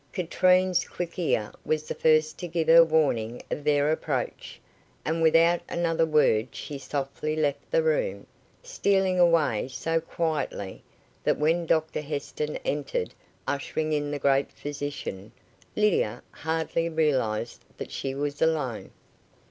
[0.13, 4.59] Katrine's quick ear was the first to give her warning of their approach,
[5.05, 8.25] and without another word she softly left the room,
[8.63, 10.81] stealing away so quietly
[11.23, 13.13] that when Dr Heston entered,
[13.47, 15.31] ushering in the great physician,
[15.75, 18.89] Lydia hardly realised that she was alone.